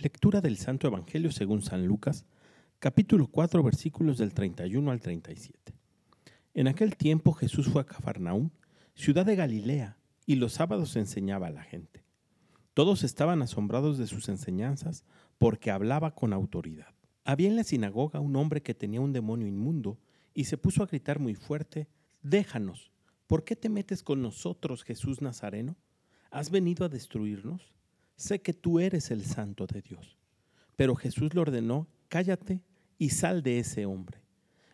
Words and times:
Lectura 0.00 0.40
del 0.40 0.58
Santo 0.58 0.86
Evangelio 0.86 1.32
según 1.32 1.60
San 1.60 1.84
Lucas, 1.84 2.24
capítulo 2.78 3.26
4, 3.26 3.64
versículos 3.64 4.16
del 4.16 4.32
31 4.32 4.92
al 4.92 5.00
37. 5.00 5.74
En 6.54 6.68
aquel 6.68 6.96
tiempo 6.96 7.32
Jesús 7.32 7.66
fue 7.66 7.82
a 7.82 7.84
Cafarnaúm, 7.84 8.50
ciudad 8.94 9.26
de 9.26 9.34
Galilea, 9.34 9.98
y 10.24 10.36
los 10.36 10.52
sábados 10.52 10.94
enseñaba 10.94 11.48
a 11.48 11.50
la 11.50 11.64
gente. 11.64 12.04
Todos 12.74 13.02
estaban 13.02 13.42
asombrados 13.42 13.98
de 13.98 14.06
sus 14.06 14.28
enseñanzas 14.28 15.04
porque 15.36 15.72
hablaba 15.72 16.14
con 16.14 16.32
autoridad. 16.32 16.94
Había 17.24 17.48
en 17.48 17.56
la 17.56 17.64
sinagoga 17.64 18.20
un 18.20 18.36
hombre 18.36 18.62
que 18.62 18.74
tenía 18.74 19.00
un 19.00 19.12
demonio 19.12 19.48
inmundo 19.48 19.98
y 20.32 20.44
se 20.44 20.58
puso 20.58 20.84
a 20.84 20.86
gritar 20.86 21.18
muy 21.18 21.34
fuerte, 21.34 21.88
Déjanos, 22.22 22.92
¿por 23.26 23.42
qué 23.42 23.56
te 23.56 23.68
metes 23.68 24.04
con 24.04 24.22
nosotros, 24.22 24.84
Jesús 24.84 25.22
Nazareno? 25.22 25.76
¿Has 26.30 26.52
venido 26.52 26.84
a 26.84 26.88
destruirnos? 26.88 27.72
Sé 28.18 28.42
que 28.42 28.52
tú 28.52 28.80
eres 28.80 29.10
el 29.10 29.24
santo 29.24 29.66
de 29.66 29.80
Dios. 29.80 30.18
Pero 30.76 30.96
Jesús 30.96 31.34
le 31.34 31.40
ordenó, 31.40 31.88
cállate 32.08 32.60
y 32.98 33.10
sal 33.10 33.42
de 33.42 33.60
ese 33.60 33.86
hombre. 33.86 34.20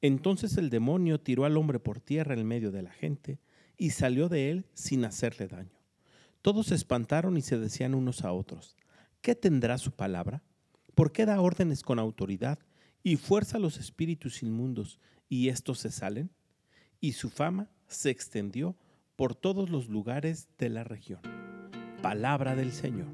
Entonces 0.00 0.56
el 0.56 0.70
demonio 0.70 1.20
tiró 1.20 1.44
al 1.44 1.56
hombre 1.56 1.78
por 1.78 2.00
tierra 2.00 2.34
en 2.34 2.46
medio 2.46 2.72
de 2.72 2.82
la 2.82 2.90
gente 2.90 3.38
y 3.76 3.90
salió 3.90 4.28
de 4.28 4.50
él 4.50 4.66
sin 4.74 5.04
hacerle 5.04 5.48
daño. 5.48 5.78
Todos 6.42 6.68
se 6.68 6.74
espantaron 6.74 7.36
y 7.36 7.42
se 7.42 7.58
decían 7.58 7.94
unos 7.94 8.24
a 8.24 8.32
otros, 8.32 8.76
¿qué 9.20 9.34
tendrá 9.34 9.78
su 9.78 9.92
palabra? 9.92 10.42
¿Por 10.94 11.12
qué 11.12 11.26
da 11.26 11.40
órdenes 11.40 11.82
con 11.82 11.98
autoridad 11.98 12.58
y 13.02 13.16
fuerza 13.16 13.58
a 13.58 13.60
los 13.60 13.78
espíritus 13.78 14.42
inmundos 14.42 14.98
y 15.28 15.48
estos 15.48 15.78
se 15.80 15.90
salen? 15.90 16.30
Y 17.00 17.12
su 17.12 17.28
fama 17.28 17.68
se 17.86 18.10
extendió 18.10 18.76
por 19.14 19.34
todos 19.34 19.68
los 19.68 19.88
lugares 19.88 20.48
de 20.58 20.70
la 20.70 20.84
región. 20.84 21.20
Palabra 22.06 22.54
del 22.54 22.70
Señor. 22.70 23.12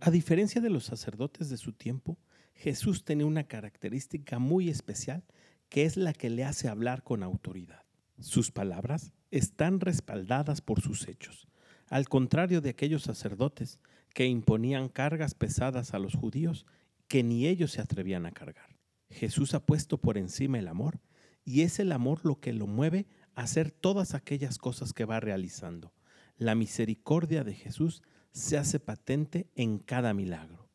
A 0.00 0.10
diferencia 0.10 0.60
de 0.60 0.70
los 0.70 0.86
sacerdotes 0.86 1.50
de 1.50 1.56
su 1.56 1.72
tiempo, 1.72 2.18
Jesús 2.52 3.04
tenía 3.04 3.26
una 3.26 3.44
característica 3.44 4.40
muy 4.40 4.70
especial 4.70 5.22
que 5.68 5.84
es 5.84 5.96
la 5.96 6.12
que 6.12 6.30
le 6.30 6.42
hace 6.42 6.66
hablar 6.66 7.04
con 7.04 7.22
autoridad. 7.22 7.84
Sus 8.18 8.50
palabras 8.50 9.12
están 9.30 9.78
respaldadas 9.78 10.60
por 10.62 10.80
sus 10.80 11.06
hechos, 11.06 11.46
al 11.86 12.08
contrario 12.08 12.60
de 12.60 12.70
aquellos 12.70 13.04
sacerdotes 13.04 13.78
que 14.12 14.26
imponían 14.26 14.88
cargas 14.88 15.34
pesadas 15.34 15.94
a 15.94 16.00
los 16.00 16.16
judíos 16.16 16.66
que 17.06 17.22
ni 17.22 17.46
ellos 17.46 17.70
se 17.70 17.80
atrevían 17.80 18.26
a 18.26 18.32
cargar. 18.32 18.73
Jesús 19.14 19.54
ha 19.54 19.64
puesto 19.64 19.98
por 19.98 20.18
encima 20.18 20.58
el 20.58 20.68
amor 20.68 21.00
y 21.44 21.62
es 21.62 21.78
el 21.78 21.92
amor 21.92 22.20
lo 22.24 22.40
que 22.40 22.52
lo 22.52 22.66
mueve 22.66 23.06
a 23.34 23.42
hacer 23.42 23.70
todas 23.70 24.14
aquellas 24.14 24.58
cosas 24.58 24.92
que 24.92 25.04
va 25.04 25.20
realizando. 25.20 25.94
La 26.36 26.54
misericordia 26.54 27.44
de 27.44 27.54
Jesús 27.54 28.02
se 28.32 28.58
hace 28.58 28.80
patente 28.80 29.48
en 29.54 29.78
cada 29.78 30.12
milagro. 30.14 30.68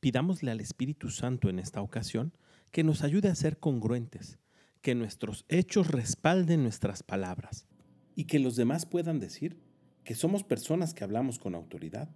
Pidámosle 0.00 0.50
al 0.50 0.60
Espíritu 0.60 1.10
Santo 1.10 1.48
en 1.48 1.58
esta 1.58 1.80
ocasión 1.80 2.32
que 2.72 2.84
nos 2.84 3.02
ayude 3.02 3.28
a 3.28 3.34
ser 3.34 3.58
congruentes, 3.58 4.38
que 4.82 4.94
nuestros 4.94 5.44
hechos 5.48 5.88
respalden 5.88 6.62
nuestras 6.62 7.02
palabras 7.02 7.66
y 8.14 8.24
que 8.24 8.38
los 8.38 8.56
demás 8.56 8.86
puedan 8.86 9.20
decir 9.20 9.58
que 10.04 10.14
somos 10.14 10.44
personas 10.44 10.94
que 10.94 11.04
hablamos 11.04 11.38
con 11.38 11.54
autoridad, 11.54 12.08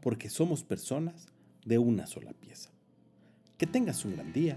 porque 0.00 0.28
somos 0.28 0.64
personas 0.64 1.28
de 1.64 1.78
una 1.78 2.06
sola 2.06 2.32
pieza. 2.32 2.70
Que 3.58 3.66
tengas 3.66 4.04
un 4.04 4.14
gran 4.16 4.32
día 4.32 4.56